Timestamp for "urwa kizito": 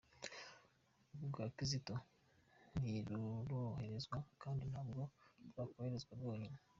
1.21-1.95